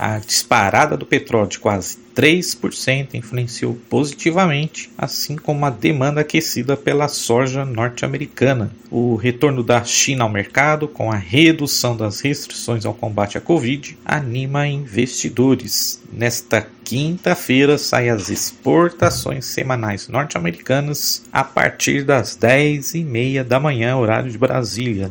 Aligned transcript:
A 0.04 0.18
disparada 0.18 0.96
do 0.96 1.06
petróleo 1.06 1.48
de 1.48 1.60
quase 1.60 1.96
3% 2.16 3.14
influenciou 3.14 3.78
positivamente, 3.88 4.90
assim 4.98 5.36
como 5.36 5.64
a 5.64 5.70
demanda 5.70 6.22
aquecida 6.22 6.76
pela 6.76 7.06
soja 7.06 7.64
norte-americana. 7.64 8.72
O 8.90 9.14
retorno 9.14 9.62
da 9.62 9.84
China 9.84 10.24
ao 10.24 10.28
mercado, 10.28 10.88
com 10.88 11.12
a 11.12 11.14
redução 11.14 11.96
das 11.96 12.18
restrições 12.18 12.84
ao 12.84 12.92
combate 12.92 13.38
à 13.38 13.40
Covid, 13.40 13.96
anima 14.04 14.66
investidores. 14.66 16.02
Nesta 16.12 16.66
quinta-feira 16.82 17.78
saem 17.78 18.10
as 18.10 18.28
exportações 18.28 19.44
semanais 19.44 20.08
norte-americanas 20.08 21.22
a 21.32 21.44
partir 21.44 22.02
das 22.02 22.36
10h30 22.36 23.44
da 23.44 23.60
manhã, 23.60 23.96
horário 23.96 24.32
de 24.32 24.36
Brasília. 24.36 25.08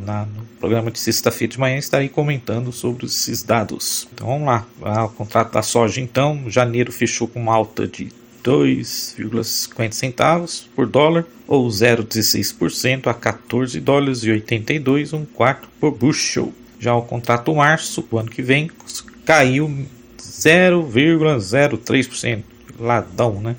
Programa 0.61 0.91
de 0.91 0.99
sexta-feira 0.99 1.53
de 1.53 1.59
manhã 1.59 1.77
estarei 1.77 2.07
comentando 2.07 2.71
sobre 2.71 3.07
esses 3.07 3.41
dados. 3.41 4.07
Então 4.13 4.27
vamos 4.27 4.45
lá. 4.45 4.67
Ah, 4.83 5.05
o 5.05 5.09
contrato 5.09 5.53
da 5.53 5.63
soja, 5.63 5.99
então, 5.99 6.43
janeiro 6.47 6.91
fechou 6.91 7.27
com 7.27 7.41
uma 7.41 7.55
alta 7.55 7.87
de 7.87 8.09
2,50 8.43 9.91
centavos 9.91 10.69
por 10.75 10.85
dólar 10.85 11.25
ou 11.47 11.67
0,16% 11.67 13.07
a 13.07 13.13
14 13.13 13.79
dólares 13.79 14.23
e 14.23 14.29
82 14.29 15.13
um 15.13 15.25
quarto 15.25 15.67
por 15.79 15.89
bushel. 15.91 16.53
Já 16.79 16.93
o 16.95 17.01
contrato 17.01 17.55
março 17.55 18.03
do 18.03 18.19
ano 18.19 18.29
que 18.29 18.43
vem 18.43 18.69
caiu 19.25 19.87
0,03%, 20.19 22.43
ladão, 22.79 23.41
né? 23.41 23.55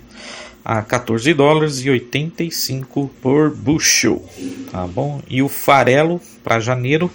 A 0.64 0.82
14 0.82 1.34
dólares 1.34 1.84
e 1.84 1.90
85 1.90 3.10
por 3.20 3.50
bushel, 3.50 4.24
tá 4.70 4.86
bom? 4.86 5.20
E 5.28 5.42
o 5.42 5.48
farelo 5.48 6.20
para 6.44 6.60
janeiro 6.60 7.10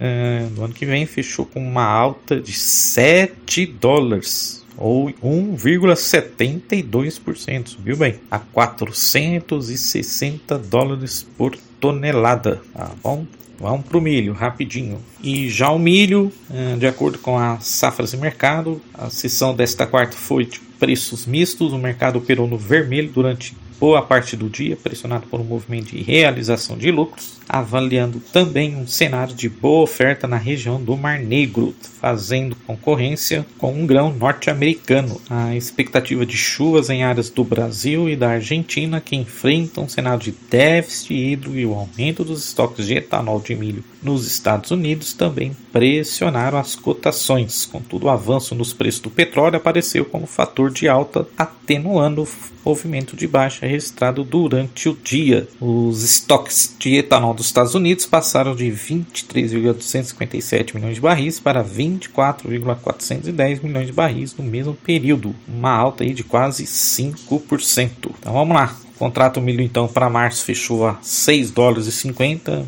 é, 0.00 0.48
do 0.50 0.64
ano 0.64 0.74
que 0.74 0.84
vem 0.86 1.06
fechou 1.06 1.46
com 1.46 1.60
uma 1.60 1.84
alta 1.84 2.40
de 2.40 2.52
7 2.52 3.66
dólares 3.66 4.64
ou 4.76 5.10
1,72%, 5.10 7.68
subiu 7.68 7.96
bem, 7.98 8.18
a 8.30 8.38
460 8.38 10.56
dólares 10.58 11.26
por 11.36 11.54
tonelada, 11.78 12.62
tá 12.72 12.90
bom? 13.02 13.26
Vamos 13.60 13.84
para 13.84 13.98
o 13.98 14.00
milho, 14.00 14.32
rapidinho. 14.32 14.98
E 15.22 15.50
já 15.50 15.70
o 15.70 15.78
milho, 15.78 16.32
eh, 16.50 16.76
de 16.78 16.86
acordo 16.86 17.18
com 17.18 17.38
as 17.38 17.66
safras 17.66 18.12
de 18.12 18.16
mercado, 18.16 18.80
a 18.94 19.10
sessão 19.10 19.54
desta 19.54 19.86
quarta 19.86 20.16
foi 20.16 20.46
de 20.46 20.58
preços 20.58 21.26
mistos. 21.26 21.74
O 21.74 21.78
mercado 21.78 22.16
operou 22.16 22.48
no 22.48 22.56
vermelho 22.56 23.12
durante 23.12 23.54
boa 23.80 24.02
parte 24.02 24.36
do 24.36 24.50
dia, 24.50 24.76
pressionado 24.76 25.26
por 25.26 25.40
um 25.40 25.44
movimento 25.44 25.96
de 25.96 26.02
realização 26.02 26.76
de 26.76 26.90
lucros, 26.90 27.40
avaliando 27.48 28.20
também 28.30 28.76
um 28.76 28.86
cenário 28.86 29.34
de 29.34 29.48
boa 29.48 29.84
oferta 29.84 30.28
na 30.28 30.36
região 30.36 30.80
do 30.80 30.94
Mar 30.98 31.18
Negro, 31.18 31.74
fazendo 31.98 32.54
concorrência 32.66 33.46
com 33.56 33.72
um 33.72 33.86
grão 33.86 34.12
norte-americano. 34.12 35.18
A 35.30 35.56
expectativa 35.56 36.26
de 36.26 36.36
chuvas 36.36 36.90
em 36.90 37.02
áreas 37.02 37.30
do 37.30 37.42
Brasil 37.42 38.06
e 38.06 38.14
da 38.14 38.32
Argentina 38.32 39.00
que 39.00 39.16
enfrentam 39.16 39.84
um 39.84 39.88
cenário 39.88 40.20
de 40.20 40.34
déficit 40.50 41.14
hídrico 41.14 41.56
e 41.56 41.64
o 41.64 41.72
aumento 41.72 42.22
dos 42.22 42.44
estoques 42.44 42.86
de 42.86 42.96
etanol 42.96 43.40
de 43.40 43.56
milho 43.56 43.82
nos 44.02 44.26
Estados 44.26 44.70
Unidos 44.70 45.12
também 45.12 45.56
pressionaram 45.72 46.58
as 46.58 46.74
cotações. 46.74 47.66
Contudo, 47.66 48.06
o 48.06 48.10
avanço 48.10 48.54
nos 48.54 48.72
preços 48.72 49.00
do 49.00 49.10
petróleo 49.10 49.56
apareceu 49.56 50.04
como 50.04 50.26
fator 50.26 50.70
de 50.70 50.88
alta, 50.88 51.26
atenuando 51.36 52.22
o 52.22 52.28
movimento 52.64 53.16
de 53.16 53.26
baixa 53.26 53.66
registrado 53.70 54.24
durante 54.24 54.88
o 54.88 54.98
dia. 55.02 55.48
Os 55.60 56.02
estoques 56.02 56.74
de 56.78 56.96
etanol 56.96 57.34
dos 57.34 57.46
Estados 57.46 57.74
Unidos 57.74 58.06
passaram 58.06 58.54
de 58.54 58.70
23,257 58.70 60.76
milhões 60.76 60.94
de 60.96 61.00
barris 61.00 61.40
para 61.40 61.62
24,410 61.62 63.62
milhões 63.62 63.86
de 63.86 63.92
barris 63.92 64.36
no 64.36 64.44
mesmo 64.44 64.74
período, 64.74 65.34
uma 65.48 65.70
alta 65.70 66.04
aí 66.04 66.12
de 66.12 66.24
quase 66.24 66.64
5%. 66.64 68.10
Então 68.18 68.32
vamos 68.32 68.54
lá. 68.54 68.76
O 68.94 68.98
contrato 68.98 69.40
milho 69.40 69.62
então 69.62 69.88
para 69.88 70.10
março 70.10 70.44
fechou 70.44 70.86
a 70.86 70.98
6 71.00 71.50
dólares 71.50 71.86
e 71.86 71.92
50 71.92 72.66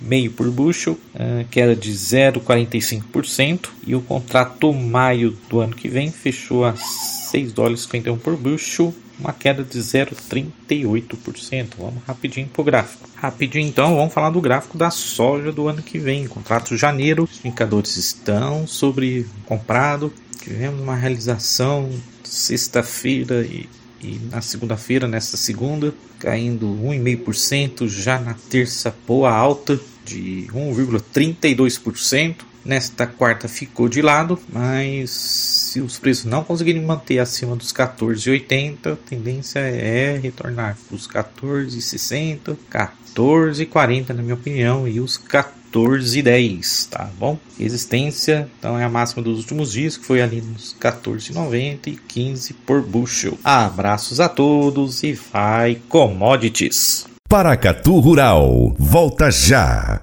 meio 0.00 0.30
por 0.30 0.50
bushel, 0.50 0.98
uh, 1.14 1.44
queda 1.50 1.74
de 1.74 1.92
0,45%, 1.92 3.68
e 3.86 3.94
o 3.94 4.00
contrato 4.00 4.72
maio 4.72 5.36
do 5.48 5.60
ano 5.60 5.74
que 5.74 5.88
vem 5.88 6.10
fechou 6.10 6.64
a 6.64 6.74
6 6.76 7.52
dólares 7.52 7.80
e 7.80 7.82
51 7.84 8.16
por 8.18 8.36
bushel, 8.36 8.94
uma 9.22 9.32
queda 9.32 9.62
de 9.62 9.78
0,38%. 9.78 11.68
Vamos 11.78 12.02
rapidinho 12.06 12.48
para 12.48 12.60
o 12.60 12.64
gráfico. 12.64 13.08
Rapidinho 13.14 13.68
então, 13.68 13.96
vamos 13.96 14.12
falar 14.12 14.30
do 14.30 14.40
gráfico 14.40 14.76
da 14.76 14.90
soja 14.90 15.52
do 15.52 15.68
ano 15.68 15.80
que 15.80 15.98
vem. 15.98 16.26
Contrato 16.26 16.76
janeiro, 16.76 17.24
os 17.24 17.44
indicadores 17.44 17.96
estão 17.96 18.66
sobre 18.66 19.26
comprado. 19.46 20.12
Tivemos 20.42 20.80
uma 20.80 20.96
realização 20.96 21.88
sexta-feira 22.24 23.42
e, 23.42 23.68
e 24.02 24.18
na 24.30 24.40
segunda-feira, 24.40 25.06
nesta 25.06 25.36
segunda, 25.36 25.94
caindo 26.18 26.66
1,5%, 26.66 27.88
já 27.88 28.18
na 28.18 28.34
terça 28.50 28.92
boa 29.06 29.30
alta 29.30 29.78
de 30.04 30.48
1,32%. 30.52 32.36
Nesta 32.64 33.06
quarta 33.06 33.48
ficou 33.48 33.88
de 33.88 34.00
lado, 34.00 34.38
mas 34.52 35.10
se 35.10 35.80
os 35.80 35.98
preços 35.98 36.24
não 36.24 36.44
conseguirem 36.44 36.82
manter 36.82 37.18
acima 37.18 37.56
dos 37.56 37.72
14,80, 37.72 38.92
a 38.92 38.96
tendência 38.96 39.58
é 39.58 40.18
retornar 40.22 40.76
para 40.86 40.94
os 40.94 41.08
14,60, 41.08 42.56
14,40 42.70 44.10
na 44.10 44.22
minha 44.22 44.34
opinião, 44.34 44.86
e 44.86 45.00
os 45.00 45.18
14,10, 45.18 46.88
tá 46.88 47.10
bom? 47.18 47.36
Resistência, 47.58 48.48
então 48.58 48.78
é 48.78 48.84
a 48.84 48.88
máxima 48.88 49.22
dos 49.22 49.38
últimos 49.38 49.72
dias, 49.72 49.96
que 49.96 50.04
foi 50.04 50.22
ali 50.22 50.40
nos 50.40 50.76
14,90 50.80 51.88
e 51.88 51.96
15 51.96 52.54
por 52.54 52.80
bushel. 52.80 53.38
Abraços 53.42 54.20
a 54.20 54.28
todos 54.28 55.02
e 55.02 55.14
vai 55.14 55.80
commodities! 55.88 57.06
Paracatu 57.28 57.98
Rural, 57.98 58.76
volta 58.78 59.30
já! 59.30 60.02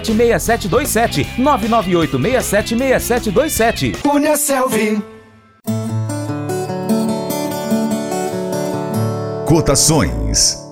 998676727 0.00 1.26
998676727 1.38 4.00
Cunha 4.00 4.36
Selvi. 4.36 5.02
Cotações. 9.46 10.62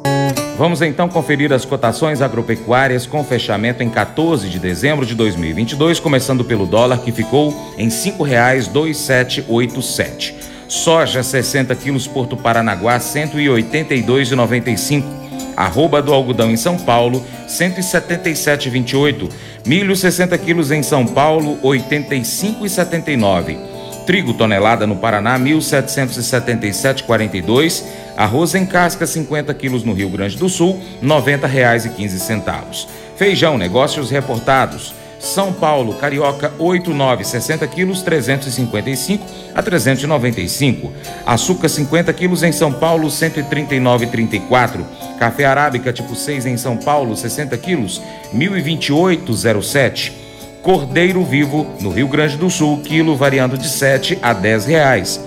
Vamos 0.58 0.82
então 0.82 1.08
conferir 1.08 1.50
as 1.52 1.64
cotações 1.64 2.20
agropecuárias 2.20 3.06
com 3.06 3.22
fechamento 3.24 3.82
em 3.82 3.88
14 3.88 4.46
de 4.48 4.58
dezembro 4.58 5.06
de 5.06 5.14
2022, 5.14 6.00
começando 6.00 6.44
pelo 6.44 6.66
dólar 6.66 6.98
que 6.98 7.12
ficou 7.12 7.72
em 7.78 7.88
R$ 7.88 7.94
5,2787. 7.94 10.34
Soja 10.68 11.22
60 11.22 11.74
quilos 11.76 12.06
Porto 12.06 12.36
Paranaguá 12.36 12.98
182,95. 12.98 15.21
Arroba 15.56 16.02
do 16.02 16.12
algodão 16.12 16.50
em 16.50 16.56
São 16.56 16.76
Paulo, 16.78 17.24
177,28. 17.48 19.30
Milho 19.66 19.94
60 19.94 20.36
quilos 20.38 20.70
em 20.70 20.82
São 20.82 21.06
Paulo, 21.06 21.58
85,79. 21.62 23.58
Trigo 24.06 24.32
tonelada 24.34 24.86
no 24.86 24.96
Paraná, 24.96 25.38
1.777,42. 25.38 27.84
Arroz 28.16 28.54
em 28.54 28.64
casca 28.66 29.06
50 29.06 29.54
quilos 29.54 29.84
no 29.84 29.92
Rio 29.92 30.10
Grande 30.10 30.36
do 30.36 30.48
Sul, 30.48 30.80
R$ 31.00 31.08
90,15. 31.08 32.86
Feijão, 33.16 33.56
negócios 33.56 34.10
reportados. 34.10 34.92
São 35.22 35.52
Paulo, 35.52 35.94
Carioca, 35.94 36.52
89, 36.58 37.22
60 37.22 37.64
quilos, 37.68 38.02
355 38.02 39.24
a 39.54 39.62
395. 39.62 40.92
Açúcar, 41.24 41.68
50 41.68 42.12
quilos 42.12 42.42
em 42.42 42.50
São 42.50 42.72
Paulo, 42.72 43.06
139,34. 43.06 44.80
Café 45.20 45.44
Arábica 45.44 45.92
tipo 45.92 46.16
6 46.16 46.46
em 46.46 46.56
São 46.56 46.76
Paulo, 46.76 47.16
60 47.16 47.56
quilos, 47.58 48.02
1.028,07. 48.34 50.12
Cordeiro 50.60 51.22
vivo 51.24 51.68
no 51.80 51.90
Rio 51.90 52.08
Grande 52.08 52.36
do 52.36 52.50
Sul, 52.50 52.80
quilo 52.80 53.16
variando 53.16 53.56
de 53.56 53.68
7 53.68 54.18
a 54.20 54.32
10 54.32 54.66
reais. 54.66 55.20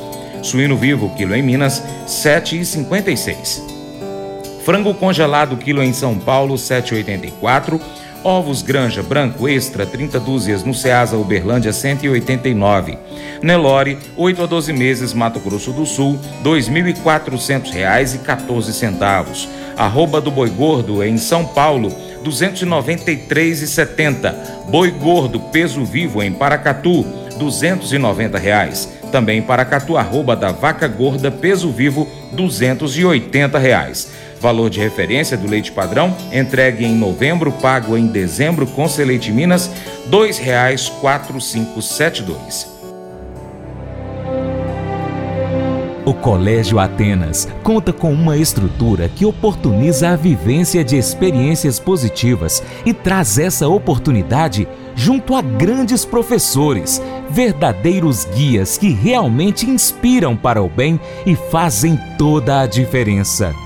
Suíno 0.44 0.76
vivo, 0.76 1.16
quilo 1.16 1.34
em 1.34 1.42
Minas, 1.42 1.82
7,56. 2.06 3.62
Frango 4.66 4.94
congelado, 4.94 5.56
quilo 5.56 5.82
em 5.82 5.94
São 5.94 6.20
Paulo, 6.20 6.56
7,84. 6.56 7.80
Ovos 8.26 8.62
Granja 8.64 9.04
Branco 9.04 9.48
Extra, 9.48 9.86
30 9.86 10.20
dúzias 10.20 10.64
no 10.64 10.74
Ceasa 10.74 11.16
Uberlândia, 11.16 11.72
189. 11.72 12.98
Nelore, 13.40 14.00
8 14.18 14.42
a 14.42 14.48
12 14.48 14.74
meses, 14.74 15.14
Mato 15.14 15.40
Grosso 15.40 15.72
do 15.72 15.86
Sul, 15.86 16.20
R$ 16.44 16.50
2.400,14. 16.50 19.48
Arroba 19.78 20.20
do 20.20 20.32
Boi 20.32 20.50
Gordo, 20.50 21.04
em 21.04 21.20
São 21.20 21.46
Paulo, 21.46 21.90
R$ 21.90 21.96
293,70. 22.26 24.34
Boi 24.72 24.90
Gordo 24.90 25.40
Peso 25.40 25.86
Vivo, 25.86 26.24
em 26.24 26.34
Paracatu, 26.34 27.06
290 27.38 28.40
reais. 28.40 28.92
Também 29.12 29.40
Paracatu, 29.40 29.98
arroba 29.98 30.36
da 30.36 30.52
Vaca 30.52 30.88
Gorda 30.88 31.30
Peso 31.30 31.70
Vivo, 31.70 32.08
280 32.32 33.60
reais. 33.60 34.25
Valor 34.40 34.70
de 34.70 34.80
referência 34.80 35.36
do 35.38 35.48
leite 35.48 35.72
padrão, 35.72 36.16
entregue 36.32 36.86
em 36.86 36.96
novembro, 36.96 37.52
pago 37.52 37.98
em 37.98 38.06
dezembro 38.08 38.68
com 38.68 38.88
Seleite 38.88 39.32
Minas, 39.32 39.68
R$ 39.68 40.12
2,4572. 40.12 42.76
O 46.06 46.14
Colégio 46.14 46.78
Atenas 46.78 47.48
conta 47.64 47.92
com 47.92 48.14
uma 48.14 48.38
estrutura 48.38 49.10
que 49.10 49.26
oportuniza 49.26 50.10
a 50.10 50.16
vivência 50.16 50.84
de 50.84 50.96
experiências 50.96 51.80
positivas 51.80 52.62
e 52.86 52.94
traz 52.94 53.40
essa 53.40 53.68
oportunidade 53.68 54.68
junto 54.94 55.34
a 55.34 55.42
grandes 55.42 56.06
professores, 56.06 57.02
verdadeiros 57.28 58.26
guias 58.26 58.78
que 58.78 58.92
realmente 58.92 59.68
inspiram 59.68 60.38
para 60.38 60.62
o 60.62 60.70
bem 60.70 61.00
e 61.26 61.36
fazem 61.36 62.00
toda 62.20 62.62
a 62.62 62.68
diferença. 62.68 63.65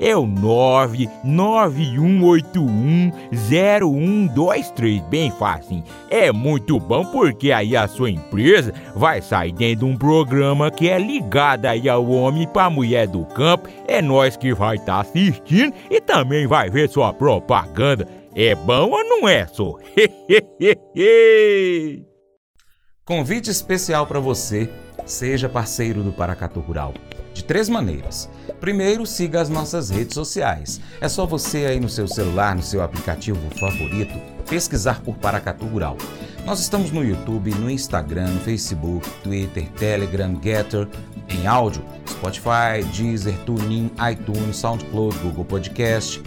é 0.00 0.16
o 0.16 0.26
99181 0.26 3.12
0123, 3.32 5.00
bem 5.02 5.30
fácil. 5.30 5.82
É 6.10 6.32
muito 6.32 6.78
bom 6.78 7.04
porque 7.06 7.50
aí 7.52 7.76
a 7.76 7.88
sua 7.88 8.10
empresa 8.10 8.72
vai 8.94 9.20
sair 9.20 9.52
dentro 9.52 9.86
de 9.86 9.92
um 9.92 9.96
programa 9.96 10.70
que 10.70 10.88
é 10.88 10.98
ligado 10.98 11.66
aí 11.66 11.86
ao 11.88 12.08
homem 12.08 12.46
para 12.46 12.70
mulher 12.70 13.06
do 13.06 13.24
campo. 13.26 13.68
É 13.86 14.00
nós 14.02 14.36
que 14.36 14.54
vai 14.54 14.76
estar 14.76 14.94
tá 14.94 15.00
assistindo 15.00 15.74
e 15.90 16.00
também 16.00 16.46
vai 16.46 16.70
ver 16.70 16.88
sua 16.88 17.12
propaganda. 17.12 18.08
É 18.34 18.54
bom 18.54 18.90
ou 18.90 19.04
não 19.04 19.28
é, 19.28 19.46
só? 19.46 19.76
Convite 23.04 23.50
especial 23.50 24.06
para 24.06 24.20
você. 24.20 24.70
Seja 25.06 25.48
parceiro 25.48 26.02
do 26.02 26.12
Paracatu 26.12 26.60
Rural. 26.60 26.92
De 27.32 27.44
três 27.44 27.68
maneiras. 27.68 28.28
Primeiro, 28.60 29.06
siga 29.06 29.40
as 29.40 29.48
nossas 29.48 29.90
redes 29.90 30.14
sociais. 30.14 30.80
É 31.00 31.08
só 31.08 31.26
você 31.26 31.66
aí 31.66 31.78
no 31.80 31.88
seu 31.88 32.08
celular, 32.08 32.54
no 32.54 32.62
seu 32.62 32.82
aplicativo 32.82 33.40
favorito, 33.56 34.18
pesquisar 34.48 35.00
por 35.02 35.16
Paracatu 35.16 35.64
Rural. 35.66 35.96
Nós 36.44 36.60
estamos 36.60 36.90
no 36.90 37.04
YouTube, 37.04 37.54
no 37.54 37.70
Instagram, 37.70 38.28
no 38.28 38.40
Facebook, 38.40 39.08
Twitter, 39.22 39.68
Telegram, 39.72 40.38
Getter, 40.42 40.88
em 41.28 41.46
áudio, 41.46 41.84
Spotify, 42.08 42.82
Deezer, 42.96 43.36
TuneIn, 43.44 43.90
iTunes, 44.10 44.56
SoundCloud, 44.56 45.16
Google 45.18 45.44
Podcast. 45.44 46.22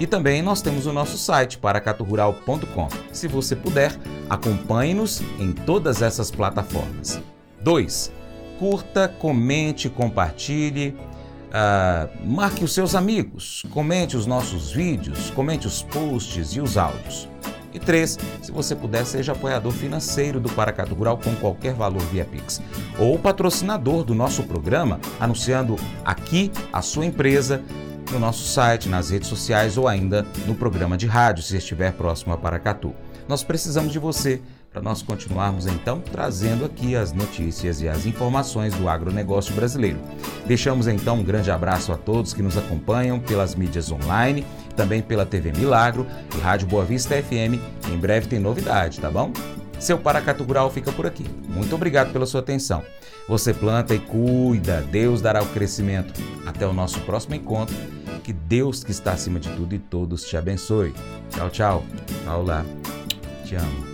E 0.00 0.06
também 0.06 0.42
nós 0.42 0.62
temos 0.62 0.86
o 0.86 0.92
nosso 0.92 1.18
site, 1.18 1.58
paracaturural.com. 1.58 2.88
Se 3.12 3.28
você 3.28 3.54
puder, 3.54 3.96
acompanhe-nos 4.28 5.20
em 5.38 5.52
todas 5.52 6.02
essas 6.02 6.30
plataformas. 6.30 7.20
2. 7.62 8.23
Curta, 8.58 9.08
comente, 9.08 9.88
compartilhe, 9.88 10.96
uh, 11.50 12.26
marque 12.26 12.64
os 12.64 12.72
seus 12.72 12.94
amigos, 12.94 13.62
comente 13.70 14.16
os 14.16 14.26
nossos 14.26 14.70
vídeos, 14.70 15.30
comente 15.30 15.66
os 15.66 15.82
posts 15.82 16.50
e 16.50 16.60
os 16.60 16.76
áudios. 16.76 17.28
E 17.72 17.78
três, 17.80 18.16
se 18.40 18.52
você 18.52 18.76
puder, 18.76 19.04
seja 19.04 19.32
apoiador 19.32 19.72
financeiro 19.72 20.38
do 20.38 20.48
Paracatu 20.48 20.94
Rural 20.94 21.18
com 21.18 21.34
qualquer 21.34 21.74
valor 21.74 22.02
via 22.02 22.24
Pix. 22.24 22.62
Ou 22.96 23.18
patrocinador 23.18 24.04
do 24.04 24.14
nosso 24.14 24.44
programa, 24.44 25.00
anunciando 25.18 25.76
aqui 26.04 26.52
a 26.72 26.80
sua 26.80 27.04
empresa 27.04 27.60
no 28.12 28.20
nosso 28.20 28.46
site, 28.46 28.88
nas 28.88 29.10
redes 29.10 29.28
sociais 29.28 29.76
ou 29.76 29.88
ainda 29.88 30.24
no 30.46 30.54
programa 30.54 30.96
de 30.96 31.08
rádio, 31.08 31.42
se 31.42 31.56
estiver 31.56 31.92
próximo 31.94 32.32
a 32.32 32.36
Paracatu. 32.36 32.94
Nós 33.26 33.42
precisamos 33.42 33.92
de 33.92 33.98
você 33.98 34.40
para 34.74 34.82
nós 34.82 35.02
continuarmos 35.02 35.66
então 35.68 36.00
trazendo 36.00 36.64
aqui 36.64 36.96
as 36.96 37.12
notícias 37.12 37.80
e 37.80 37.88
as 37.88 38.06
informações 38.06 38.74
do 38.74 38.88
agronegócio 38.88 39.54
brasileiro. 39.54 40.00
Deixamos 40.46 40.88
então 40.88 41.20
um 41.20 41.22
grande 41.22 41.48
abraço 41.48 41.92
a 41.92 41.96
todos 41.96 42.34
que 42.34 42.42
nos 42.42 42.58
acompanham 42.58 43.20
pelas 43.20 43.54
mídias 43.54 43.92
online, 43.92 44.44
também 44.76 45.00
pela 45.00 45.24
TV 45.24 45.52
Milagro 45.52 46.04
e 46.36 46.40
Rádio 46.40 46.66
Boa 46.66 46.84
Vista 46.84 47.14
FM. 47.14 47.54
Em 47.88 47.96
breve 47.96 48.26
tem 48.26 48.40
novidade, 48.40 48.98
tá 48.98 49.08
bom? 49.08 49.32
Seu 49.78 49.96
Paracatu 49.96 50.42
Rural 50.42 50.68
fica 50.70 50.90
por 50.90 51.06
aqui. 51.06 51.24
Muito 51.48 51.72
obrigado 51.76 52.12
pela 52.12 52.26
sua 52.26 52.40
atenção. 52.40 52.82
Você 53.28 53.54
planta 53.54 53.94
e 53.94 54.00
cuida, 54.00 54.80
Deus 54.90 55.22
dará 55.22 55.40
o 55.40 55.46
crescimento. 55.46 56.20
Até 56.44 56.66
o 56.66 56.72
nosso 56.72 57.00
próximo 57.02 57.36
encontro. 57.36 57.76
Que 58.24 58.32
Deus 58.32 58.82
que 58.82 58.90
está 58.90 59.12
acima 59.12 59.38
de 59.38 59.50
tudo 59.50 59.74
e 59.74 59.78
todos 59.78 60.24
te 60.24 60.36
abençoe. 60.36 60.94
Tchau, 61.30 61.50
tchau. 61.50 61.84
Olá. 62.26 62.64
Te 63.44 63.54
amo. 63.54 63.93